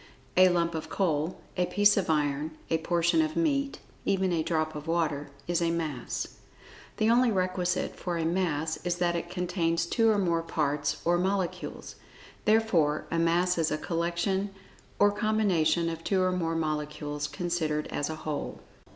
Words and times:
A 0.35 0.49
lump 0.49 0.73
of 0.73 0.89
coal; 0.89 1.39
a 1.55 1.67
piece 1.67 1.95
of 1.95 2.09
iron; 2.09 2.57
a 2.71 2.79
portion 2.79 3.21
of 3.21 3.35
meat, 3.35 3.77
even 4.03 4.33
a 4.33 4.41
drop 4.41 4.73
of 4.73 4.87
water, 4.87 5.29
is 5.47 5.61
a 5.61 5.69
Mass. 5.69 6.37
The 6.97 7.11
only 7.11 7.31
requisite 7.31 7.95
for 7.95 8.17
a 8.17 8.25
Mass, 8.25 8.77
is 8.77 8.95
that 8.95 9.15
it 9.15 9.29
contains 9.29 9.85
two 9.85 10.09
or 10.09 10.17
more 10.17 10.41
parts 10.41 10.99
or 11.05 11.19
molecules. 11.19 11.97
Therefore 12.45 13.05
a 13.11 13.19
Mass 13.19 13.59
is 13.59 13.69
a 13.69 13.77
collection 13.77 14.49
or 14.97 15.11
combination 15.11 15.87
of 15.87 16.03
two 16.03 16.23
or 16.23 16.31
more 16.31 16.55
molecules, 16.55 17.27
considered 17.27 17.85
as 17.91 18.09
a 18.09 18.15
whole. 18.25 18.59